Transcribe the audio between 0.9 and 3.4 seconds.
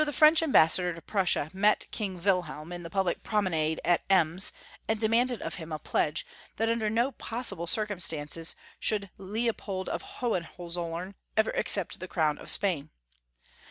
to Prussia met King Wilhelm in the public